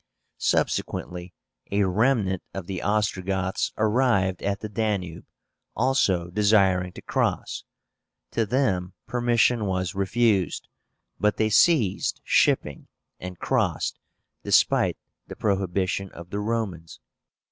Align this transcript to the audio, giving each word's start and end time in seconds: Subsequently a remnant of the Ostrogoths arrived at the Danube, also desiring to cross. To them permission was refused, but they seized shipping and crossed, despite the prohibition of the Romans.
Subsequently 0.39 1.31
a 1.69 1.83
remnant 1.83 2.41
of 2.55 2.65
the 2.65 2.81
Ostrogoths 2.81 3.71
arrived 3.77 4.41
at 4.41 4.61
the 4.61 4.67
Danube, 4.67 5.27
also 5.75 6.31
desiring 6.31 6.91
to 6.93 7.03
cross. 7.03 7.65
To 8.31 8.47
them 8.47 8.93
permission 9.05 9.65
was 9.65 9.93
refused, 9.93 10.67
but 11.19 11.37
they 11.37 11.49
seized 11.51 12.19
shipping 12.23 12.87
and 13.19 13.37
crossed, 13.37 13.99
despite 14.41 14.97
the 15.27 15.35
prohibition 15.35 16.09
of 16.13 16.31
the 16.31 16.39
Romans. 16.39 16.99